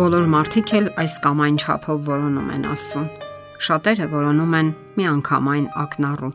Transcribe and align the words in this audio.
Բոլոր 0.00 0.30
մարդիկ 0.32 0.70
էլ 0.78 0.86
այս 0.96 1.14
կամ 1.20 1.40
այն 1.44 1.56
չափով 1.60 2.06
որոնում 2.06 2.46
են 2.54 2.62
Աստծուն։ 2.70 3.08
Շատերը 3.66 4.06
որոնում 4.08 4.54
են 4.56 4.70
միանգամայն 4.96 5.66
ակնառու, 5.82 6.30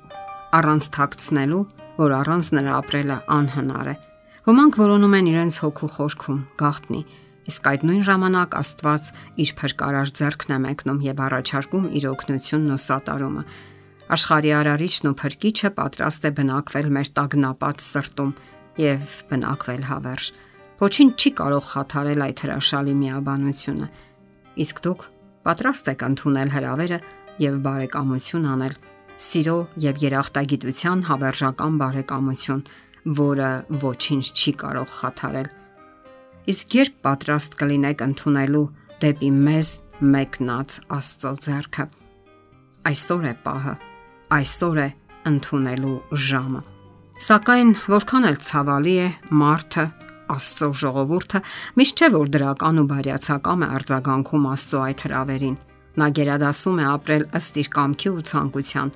առանց 0.59 0.89
թաքցնելու, 0.97 1.63
որ 1.97 2.13
առանց 2.19 2.51
նրա 2.59 2.75
ապրելը 2.83 3.17
անհնար 3.37 3.89
է։ 3.89 3.95
Ոմանք 4.45 4.79
որոնում 4.83 5.17
են 5.17 5.31
իրենց 5.33 5.59
հոգու 5.65 5.91
խորքում, 5.95 6.39
գաղտնի, 6.61 7.01
իսկ 7.49 7.69
այդ 7.73 7.89
նույն 7.89 8.05
ժամանակ 8.05 8.57
Աստված 8.61 9.11
իր 9.41 9.57
փրկարար 9.65 10.15
ձեռքն 10.21 10.53
է 10.53 10.59
մեկնում 10.69 11.03
եւ 11.09 11.25
առաջարկում 11.25 11.87
իր 11.97 12.09
օգնությունն 12.13 12.75
ու 12.75 12.81
սատարումը։ 12.85 13.45
Աշխարհի 14.13 14.51
արարիչն 14.61 15.09
ու 15.09 15.17
փրկիչը 15.25 15.77
պատրաստ 15.81 16.29
է 16.29 16.37
բնակվել 16.37 16.89
մեր 16.99 17.15
տագնապած 17.17 17.87
սրտում 17.89 18.35
եւ 18.85 19.15
բնակվել 19.33 19.89
հավերժ։ 19.89 20.35
Ոչինչ 20.81 21.11
չի 21.15 21.31
կարող 21.39 21.63
խաթարել 21.71 22.23
այդ 22.25 22.41
հրաշալի 22.45 22.95
միաբանությունը։ 23.01 23.87
Իսկ 24.65 24.81
դուք 24.85 25.05
պատրաստ 25.47 25.91
եք 25.93 26.03
ընդունել 26.09 26.51
հրավերը 26.55 26.99
եւ 27.45 27.59
բարեկամություն 27.67 28.49
անել։ 28.55 28.75
Սիրո 29.25 29.57
եւ 29.85 30.03
երախտագիտության 30.03 31.03
հավերժական 31.09 31.79
բարեկամություն, 31.79 32.65
որը 33.19 33.49
ոչինչ 33.85 34.25
չի 34.35 34.53
կարող 34.65 34.93
խաթարել։ 34.99 35.49
Իսկ 36.51 36.77
երբ 36.81 37.01
պատրաստ 37.07 37.59
կլինեք 37.61 38.05
ընդունելու 38.09 38.67
դեպի 39.05 39.33
մեզ 39.47 39.73
մեկնած 40.15 40.79
Աստծո 40.99 41.35
ձեռքը։ 41.45 41.85
Այսօր 42.91 43.29
է 43.31 43.35
պահը 43.45 43.75
այսօր 44.33 44.79
է 44.81 44.87
ընդունելու 45.29 45.97
ժամը։ 46.25 46.61
Սակայն 47.25 47.71
որքան 47.93 48.27
էլ 48.29 48.37
ցավալի 48.45 48.95
է 49.05 49.07
մարդը 49.41 49.85
Աստծո 50.33 50.69
ժողովուրդը 50.81 51.41
միշտ 51.79 52.01
չէ 52.01 52.09
որ 52.15 52.29
դրական 52.35 52.81
ու 52.81 52.85
բարյացակամ 52.91 53.65
է 53.65 53.67
արձագանքում 53.77 54.47
Աստծո 54.55 54.79
այդ 54.85 55.03
հրավերին։ 55.05 55.57
Նա 55.95 56.07
գերադասում 56.17 56.79
է 56.81 56.85
ապրել 56.91 57.25
ըստ 57.39 57.59
իր 57.61 57.69
կամքի 57.75 58.09
ու 58.15 58.23
ցանկության, 58.29 58.93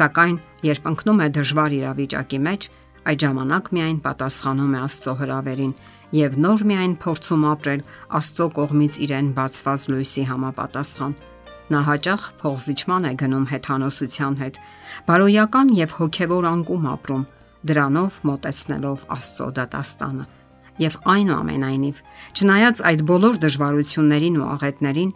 սակայն 0.00 0.36
երբ 0.70 0.88
ընկնում 0.90 1.20
է 1.20 1.28
դժվար 1.36 1.76
իրավիճակի 1.80 2.40
մեջ, 2.46 2.68
այդ 3.10 3.24
ժամանակ 3.24 3.70
միայն 3.76 3.98
պատասխանում 4.04 4.74
է 4.74 4.80
Աստծո 4.86 5.14
հրավերին 5.20 5.74
եւ 6.20 6.36
նոր 6.44 6.64
միայն 6.70 6.94
փորձում 7.04 7.44
ապրել 7.50 7.84
Աստծո 8.20 8.46
կողմից 8.58 8.98
իրեն 9.06 9.28
բացված 9.36 9.86
լույսի 9.94 10.24
համապատասխան։ 10.30 11.14
Նա 11.70 11.80
հաճախ 11.86 12.22
փողզիչման 12.40 13.04
է 13.06 13.12
գնում 13.20 13.46
հեթանոսության 13.50 14.38
հետ, 14.40 14.56
բարոյական 15.06 15.68
եւ 15.78 15.94
հոգեվոր 16.00 16.48
անկում 16.50 16.90
ապրում, 16.96 17.24
դրանով 17.70 18.20
մտածնելով 18.26 19.08
Աստծո 19.20 19.48
դատաստանը։ 19.60 20.39
Եվ 20.80 20.96
այնուամենայնիվ, 21.14 21.96
չնայած 22.40 22.82
այդ 22.90 23.02
բոլոր 23.10 23.40
դժվարություններին 23.44 24.38
ու 24.40 24.48
աղետներին, 24.54 25.10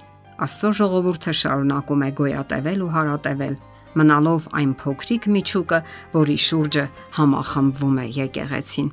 Աստծո 0.44 0.70
ժողովուրդը 0.80 1.32
շարունակում 1.40 2.02
է 2.04 2.08
գոյատևել 2.20 2.80
ու 2.84 2.92
հարատևել, 2.94 3.54
մնալով 3.94 4.48
այն 4.60 4.72
փոքրիկ 4.82 5.28
միջուկը, 5.34 5.78
որի 6.14 6.38
շուրջը 6.44 6.84
համախմբվում 7.18 8.00
է 8.02 8.06
եկեղեցին։ 8.18 8.90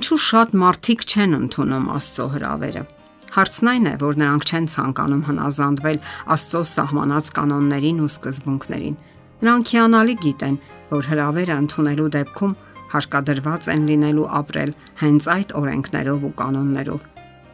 Ինչու 0.00 0.22
շատ 0.30 0.56
մարդիկ 0.64 1.04
չեն 1.10 1.36
ընդունում 1.40 1.92
Աստծո 2.00 2.26
հրավերը 2.34 2.84
Հարցն 3.30 3.68
այն 3.70 3.84
է, 3.86 3.90
որ 4.00 4.16
նրանք 4.18 4.44
չեն 4.50 4.64
ցանկանում 4.70 5.20
հնազանդվել 5.28 5.98
Աստծո 6.34 6.62
սահմանած 6.70 7.28
կանոններին 7.36 8.00
ու 8.02 8.08
սկզբունքներին։ 8.10 8.96
Նրանք 9.44 9.70
հիանալի 9.70 10.16
գիտեն, 10.24 10.56
որ 10.90 11.08
հրավերը 11.10 11.58
ընդունելու 11.62 12.08
դեպքում 12.16 12.56
հարկադրված 12.94 13.70
են 13.74 13.86
լինելու 13.90 14.26
ապրել 14.40 14.74
հենց 15.02 15.28
այդ 15.34 15.54
օրենքներով 15.60 16.26
ու 16.28 16.34
կանոններով։ 16.40 17.06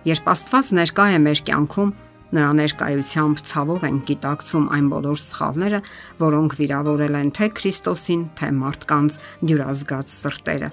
Երբ 0.06 0.31
Աստված 0.33 0.73
ներկա 0.81 1.07
է 1.17 1.20
մեր 1.27 1.42
կյանքում, 1.51 1.92
նրա 2.36 2.48
ներկայությամբ 2.61 3.42
ցավով 3.51 3.85
են 3.86 4.01
գիտակցում 4.07 4.67
այն 4.77 4.89
բոլոր 4.92 5.20
սխալները, 5.27 5.80
որոնք 6.23 6.57
վիրավորել 6.61 7.20
են 7.20 7.30
թե 7.36 7.47
Քրիստոսին, 7.61 8.24
թե 8.39 8.51
մարդկանց 8.63 9.20
դյուրազգաց 9.47 10.17
սրտերը 10.17 10.70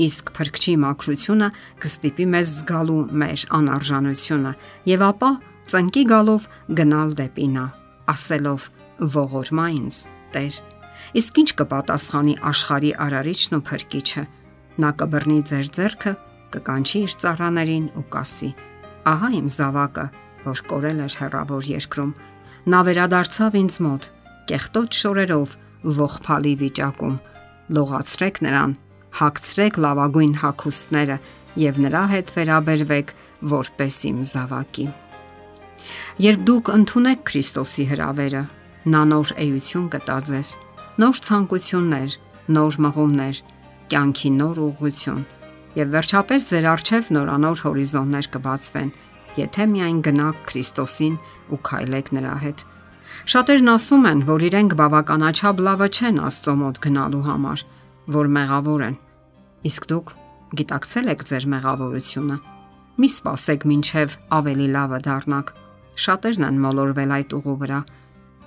իսկ 0.00 0.32
փրկչի 0.36 0.74
մաքրությունը 0.80 1.48
կստիպի 1.82 2.26
մեզ 2.34 2.54
զգալու 2.60 3.02
մեր 3.20 3.44
անարժանությունը 3.58 4.54
եւ 4.94 5.06
ապա 5.10 5.30
ծնկի 5.74 6.04
գալով 6.14 6.50
գնալ 6.80 7.16
դեպի 7.20 7.48
նա, 7.60 7.68
ասելով 8.16 8.68
ողորմա 9.20 9.70
ինձ 9.76 10.04
Տեր։ 10.30 10.79
Իսկ 11.18 11.38
ինչ 11.42 11.50
կպատասխանի 11.58 12.34
աշխարի 12.50 12.90
արարիչն 13.04 13.56
ու 13.58 13.62
փրկիչը։ 13.66 14.22
Նա 14.80 14.90
կբռնի 15.00 15.38
ձեր 15.50 15.70
ձեռքը, 15.76 16.12
կկանչի 16.54 17.00
իր 17.06 17.14
ծառաներին 17.22 17.86
ու 17.98 18.04
կասի. 18.14 18.50
Ահա 19.10 19.30
իմ 19.40 19.48
զավակը, 19.56 20.06
որ 20.44 20.62
կորել 20.70 21.00
էր 21.06 21.16
հեռավոր 21.20 21.64
երկրում։ 21.70 22.12
Նա 22.70 22.80
վերադարձավ 22.86 23.58
ինձ 23.60 23.76
մոտ, 23.86 24.06
կեղտոտ 24.50 25.00
շորերով, 25.00 25.58
ողփալի 26.00 26.54
վիճակում։ 26.60 27.18
Լողացրեք 27.70 28.40
նրան 28.46 28.72
հագցրեք 29.20 29.78
լավագույն 29.84 30.34
հագուստները 30.40 31.16
եւ 31.60 31.78
նրա 31.84 32.02
հետ 32.14 32.32
վերաբերվեք 32.36 33.14
որպես 33.50 34.00
իմ 34.10 34.18
զավակի։ 34.30 34.86
Երբ 36.20 36.42
դուք 36.50 36.70
ընդունեք 36.76 37.22
Քրիստոսի 37.30 37.86
հրավերը, 37.90 38.42
նա 38.94 39.02
նոր 39.10 39.32
էություն 39.44 39.88
կտա 39.94 40.18
ձեզ, 40.30 40.50
նոր 41.00 41.20
ցանկություններ, 41.26 42.16
նոր 42.54 42.76
մղումներ, 42.84 43.36
կյանքի 43.90 44.30
նոր 44.40 44.58
ուղղություն 44.66 45.22
եւ 45.78 45.92
վերջապես 45.94 46.46
ձեր 46.50 46.66
արժեվ 46.70 47.10
նորանոր 47.14 47.62
հորիզոններ 47.64 48.28
կբացվեն, 48.34 48.90
եթե 49.38 49.66
միայն 49.70 50.00
գնաք 50.06 50.40
Քրիստոսին 50.50 51.14
ու 51.54 51.60
քայլեք 51.70 52.10
նրա 52.16 52.34
հետ։ 52.44 52.64
Շատերն 53.30 53.70
ասում 53.74 54.08
են, 54.10 54.22
որ 54.30 54.44
իրենք 54.50 54.74
բավականաչափ 54.80 55.62
լավը 55.66 55.88
չեն 55.90 56.20
Աստծո 56.26 56.54
մոտ 56.60 56.80
գնալու 56.86 57.22
համար, 57.30 57.64
որ 58.16 58.30
մեղավոր 58.36 58.84
են։ 58.90 58.96
Իսկ 59.70 59.88
դուք 59.90 60.12
գիտակցել 60.60 61.10
եք 61.14 61.24
ձեր 61.30 61.46
մեղավորությունը։ 61.54 62.36
Մի 63.00 63.08
սпасեք 63.14 63.66
ինչև 63.70 64.16
ավելի 64.40 64.68
լավը 64.74 64.98
դառնաք։ 65.06 65.52
Շատերն 66.00 66.46
են 66.50 66.60
մոլորվել 66.64 67.14
այդ 67.16 67.34
ուղու 67.38 67.56
վրա, 67.60 67.80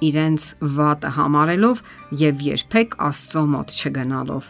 իրենց 0.03 0.45
վատը 0.77 1.09
համարելով 1.17 1.81
եւ 2.23 2.43
երբեք 2.47 2.95
Աստծո 3.07 3.43
մոտ 3.53 3.75
չգնալով։ 3.77 4.49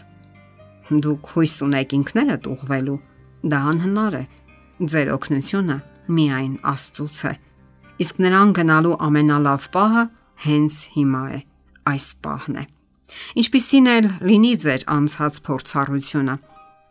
Դուք 1.04 1.30
հույս 1.34 1.56
ունեք 1.64 1.94
ինքներդ 1.98 2.48
ուղվելու։ 2.54 2.98
Դա 3.52 3.60
անհնար 3.72 4.16
է։ 4.20 4.24
Ձեր 4.94 5.10
օգնությունը 5.14 5.76
միայն 6.14 6.54
Աստծուց 6.74 7.18
է։ 7.30 7.34
Իսկ 8.04 8.20
նրան 8.24 8.54
գնալու 8.58 8.96
ամենալավ 9.06 9.68
պահը 9.74 10.04
հենց 10.44 10.78
հիմա 10.96 11.24
է։ 11.34 11.40
Այս 11.94 12.06
պահն 12.24 12.58
է։ 12.58 12.64
Ինչպիսին 13.40 13.88
էլ 13.94 14.06
լինի 14.28 14.52
ձեր 14.64 14.84
անցած 14.94 15.38
փորձառությունը, 15.46 16.34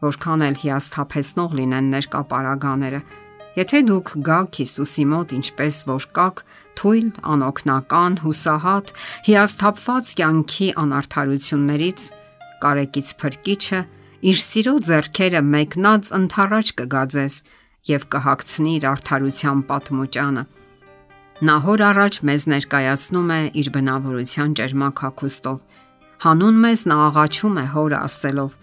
որքան 0.03 0.45
էլ 0.47 0.57
հիասթափեցնող 0.63 1.55
լինեն 1.59 1.89
ներկա 1.93 2.21
պարագաները, 2.33 2.99
Եթե 3.53 3.79
դուք 3.85 4.11
գաք 4.25 4.55
Հիսուսի 4.57 5.03
մոտ 5.11 5.33
ինչպես 5.37 5.75
որ 5.85 6.05
կաք, 6.17 6.39
թույլ, 6.79 7.09
անօքնական, 7.33 8.15
հուսահատ, 8.23 8.93
հիասթափված 9.27 10.13
կյանքի 10.17 10.69
անարթարություններից, 10.83 12.05
կարեկից 12.63 13.11
փրկիչը 13.21 13.81
իր 14.23 14.39
սիրո 14.45 14.73
зерքերը 14.89 15.43
մեկնած 15.53 16.11
ընթառաջ 16.17 16.73
կգա 16.81 17.03
ձեզ 17.13 17.37
եւ 17.93 18.07
կհակցնի 18.15 18.73
իր 18.79 18.89
արթարության 18.93 19.63
պատմոճանը։ 19.69 20.43
Նա 21.43 21.59
հոր 21.67 21.85
առաջ 21.93 22.19
մեզ 22.29 22.47
ներկայացնում 22.55 23.31
է 23.37 23.39
իր 23.61 23.71
բնավորության 23.77 24.57
ճերմակ 24.57 25.05
հագուստով։ 25.05 25.61
Հանուն 26.25 26.59
մեզ 26.65 26.87
նա 26.89 26.99
աղաչում 27.11 27.61
է 27.61 27.69
հորը 27.77 28.01
ասելով. 28.01 28.59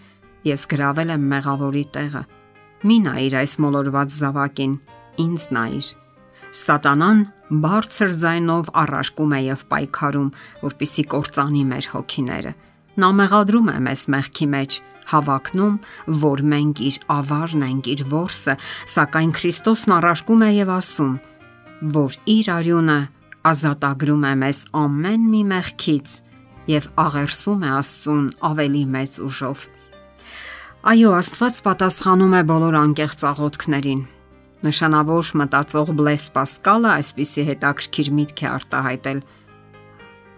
Ես 0.51 0.69
գրավել 0.71 1.15
եմ 1.15 1.27
մեղավորի 1.31 1.87
տեղը 1.95 2.23
Մի 2.81 2.97
նայիր 3.05 3.33
այս 3.41 3.53
մոլորված 3.61 4.13
զավակին, 4.17 4.71
ինձ 5.21 5.43
նայիր։ 5.53 5.87
Սատանան 6.61 7.19
բարձր 7.61 8.13
ձայնով 8.21 8.71
առարկում 8.81 9.35
է 9.37 9.41
եւ 9.45 9.61
պայքարում, 9.71 10.29
որպիսի 10.65 11.03
կործանի 11.13 11.63
մեր 11.71 11.89
հոգիները։ 11.91 12.53
Նա 13.01 13.09
մեղադրում 13.21 13.69
է 13.71 13.75
մեզ 13.85 14.01
մեղքի 14.15 14.47
մեջ, 14.51 14.77
հավակնում, 15.11 15.75
որ 16.23 16.43
մենք 16.51 16.81
իր 16.87 16.97
ավարն 17.15 17.63
ենք, 17.67 17.91
իր 17.93 18.01
ворսը, 18.11 18.55
սակայն 18.95 19.31
Քրիստոսն 19.37 19.95
առարկում 19.97 20.41
է 20.41 20.49
եւ 20.57 20.73
ասում, 20.75 21.13
որ 22.01 22.17
իր 22.35 22.49
արյունը 22.55 22.99
ազատագրում 23.51 24.25
է 24.31 24.33
մեզ 24.41 24.59
ամեն 24.81 25.29
մի 25.31 25.43
մեղքից 25.51 26.17
եւ 26.71 26.89
աղերսում 27.05 27.63
է 27.65 27.71
Աստծուն 27.77 28.27
ավելի 28.51 28.83
մեծ 28.95 29.21
ուժով։ 29.27 29.63
Այո, 30.81 31.11
Աստված 31.13 31.59
պատասխանում 31.61 32.31
է 32.33 32.39
բոլոր 32.49 32.75
անկեղծ 32.79 33.23
աղոթքներին։ 33.29 33.99
Նշանավոր 34.65 35.27
մտածող 35.37 35.89
Բլես 35.99 36.23
Պասկալը 36.33 36.87
այսպիսի 36.91 37.43
հետաքրքիր 37.49 38.07
միտք 38.17 38.39
է 38.41 38.47
արտահայտել։ 38.49 39.19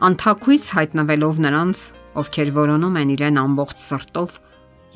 Անթակույց 0.03 0.65
հայտնվելով 0.75 1.39
նրանց, 1.45 1.83
ովքեր 2.19 2.51
որոնում 2.59 2.97
են 2.99 3.13
իրեն 3.13 3.39
ամբողջ 3.39 3.83
սրտով 3.83 4.35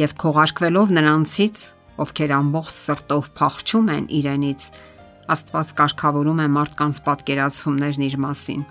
եւ 0.03 0.15
քողարկվելով 0.23 0.91
նրանցից, 0.97 1.63
ովքեր 2.03 2.33
ամբողջ 2.37 2.73
սրտով 2.75 3.29
փախչում 3.39 3.87
են 3.95 4.09
իրենից, 4.19 4.65
Աստված 5.31 5.71
կարգավորում 5.79 6.41
է 6.43 6.49
մարդկանց 6.57 6.99
պատկերացումներն 7.07 8.03
իր 8.03 8.19
մասին։ 8.27 8.67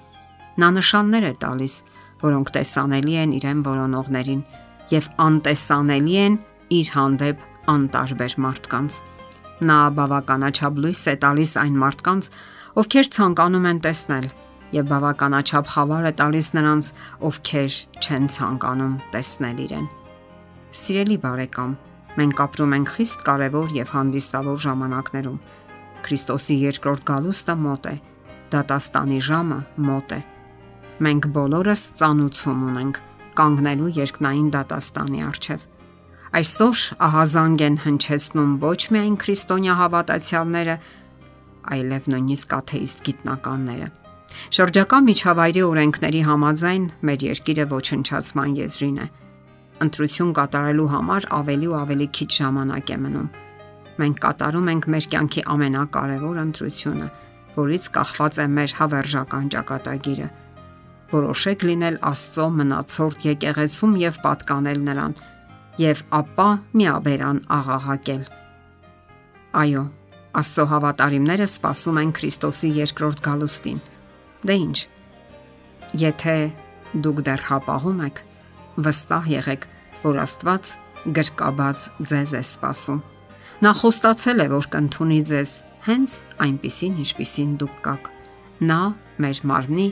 Նա 0.60 0.68
նշաններ 0.76 1.24
է 1.24 1.32
տալիս, 1.40 1.78
որոնք 2.20 2.52
տեսանելի 2.56 3.16
են 3.24 3.34
իրեն 3.40 3.64
որոնողներին 3.64 4.44
եւ 4.92 5.08
անտեսանելի 5.24 6.20
են 6.26 6.38
իր 6.72 6.88
հանդեպ 6.96 7.44
անտարբեր 7.70 8.34
մարդկանց։ 8.46 8.98
Նա 9.66 9.78
բավականաչափ 9.96 10.80
լույս 10.84 11.02
է 11.12 11.14
տալիս 11.22 11.52
այն 11.62 11.76
մարդկանց, 11.82 12.28
ովքեր 12.76 13.06
ցանկանում 13.16 13.68
են 13.70 13.78
տեսնել, 13.86 14.26
եւ 14.76 14.88
բավականաչափ 14.90 15.70
խավար 15.72 16.08
է 16.10 16.12
տալիս 16.20 16.48
նրանց, 16.56 16.90
ովքեր 17.30 17.76
չեն 18.02 18.24
ցանկանում 18.36 18.94
տեսնել 19.14 19.60
իրեն։ 19.66 19.86
Սիրելի 20.76 21.18
բարեկամ, 21.24 21.70
մենք 22.16 22.42
ապրում 22.46 22.74
ենք 22.76 22.92
խիստ 22.96 23.24
կարևոր 23.26 23.72
եւ 23.76 23.92
հանդիսավոր 23.96 24.58
ժամանակներում։ 24.66 25.38
Քրիստոսի 26.06 26.56
երկրորդ 26.66 27.06
գալուստը 27.10 27.54
մոտ 27.66 27.86
է։ 27.86 27.94
Դատաստանի 28.56 29.20
ժամը 29.26 29.60
մոտ 29.86 30.12
է։ 30.16 30.20
Մենք 31.06 31.30
բոլորս 31.36 31.82
ծանուցում 32.00 32.60
ունենք 32.66 33.00
կանգնելու 33.36 33.90
երկնային 33.96 34.52
դատաստանի 34.54 35.24
առջև։ 35.26 35.66
Այսօր 36.36 36.80
ահազանգ 37.00 37.62
են 37.64 37.76
հնչեցնում 37.80 38.50
ոչ 38.60 38.80
միայն 38.92 39.14
քրիստոնյա 39.22 39.74
հավատացյալները, 39.78 40.72
այլև 41.76 42.08
նույնիսկ 42.12 42.50
աթեիստ 42.56 43.04
գիտնականները։ 43.06 43.86
Շրջակա 44.56 44.98
միջավայրի 45.06 45.62
օրենքների 45.66 46.20
համաձայն 46.26 46.84
մեր 47.08 47.24
երկիրը 47.26 47.64
ոչնչացման 47.70 48.56
եզրին 48.60 48.98
է։ 49.00 49.06
Ընտրություն 49.86 50.34
կատարելու 50.36 50.88
համար 50.92 51.28
ավելի 51.38 51.70
ու 51.70 51.78
ավելի 51.80 52.08
քիչ 52.18 52.28
ժամանակ 52.36 52.92
է 52.92 52.98
մնում։ 53.06 53.30
Մենք 53.96 54.20
կատարում 54.26 54.68
ենք 54.74 54.88
մեր 54.92 55.08
կյանքի 55.16 55.46
ամենակարևոր 55.56 56.42
ընտրությունը, 56.42 57.08
որից 57.56 57.88
կախված 57.96 58.42
է 58.44 58.46
մեր 58.58 58.76
հավերժական 58.82 59.48
ճակատագիրը 59.56 60.28
որոշեք 61.06 61.64
լինել 61.70 61.96
Աստծո 62.10 62.46
մնացորդ 62.60 63.26
եկեղեցում 63.30 63.92
եւ 64.02 64.16
պատկանել 64.26 64.80
նրան 64.90 65.12
եւ 65.80 66.02
ապա 66.18 66.48
միաբերան 66.80 67.40
աղաղակել։ 67.56 68.22
Այո, 69.62 69.84
Աստծո 70.36 70.64
հավատարիմները 70.68 71.46
սпасում 71.48 71.98
են 72.02 72.10
Քրիստոսի 72.16 72.70
երկրորդ 72.76 73.22
գալուստին։ 73.24 73.78
Դե 74.48 74.56
ի՞նչ։ 74.62 74.78
Եթե 76.02 76.36
դուք 77.06 77.22
դեռ 77.28 77.44
հապաղում 77.46 78.02
եք, 78.06 78.20
վստահ 78.84 79.30
եղեք, 79.32 79.66
որ 80.04 80.20
Աստված 80.26 80.72
գրկաբաց 81.16 81.88
ձեզ 82.12 82.34
է 82.36 82.42
սпасում։ 82.50 83.00
Նա 83.64 83.72
խոստացել 83.80 84.44
է, 84.44 84.46
որ 84.52 84.68
կընդունի 84.76 85.20
ձեզ 85.32 85.52
հենց 85.86 86.16
այնպիսին, 86.44 86.96
ինչպիսին 87.06 87.52
դուք 87.62 87.76
կաք։ 87.86 88.10
Նա 88.68 88.80
մեր 89.24 89.40
մարմնի 89.48 89.86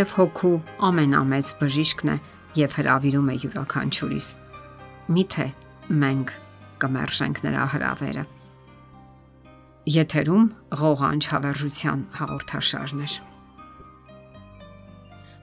եւ 0.00 0.14
հոգու 0.16 0.56
ամենամեծ 0.88 1.56
բժիշկն 1.60 2.14
է 2.14 2.16
եւ 2.60 2.78
հրավիրում 2.80 3.28
է 3.34 3.36
յուրաքանչյուրիս։ 3.44 4.28
Միթե 5.10 5.48
մենք 5.90 6.28
կմերժենք 6.82 7.40
նրա 7.42 7.64
հրավերը։ 7.72 8.22
Եթերում 9.90 10.44
ղողանջ 10.80 11.28
հավերժության 11.32 12.04
հաղորդաշարն 12.20 13.02
է։ 13.02 13.08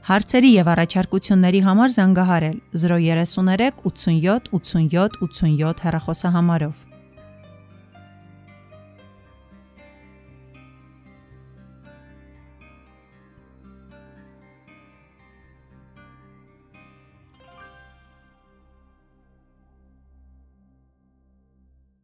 Հարցերի 0.08 0.52
եւ 0.56 0.70
առաջարկությունների 0.72 1.62
համար 1.68 1.96
զանգահարել 1.98 2.58
033 2.80 3.82
87 3.84 4.52
87 4.56 5.20
87 5.28 5.84
հեռախոսահամարով։ 5.88 6.87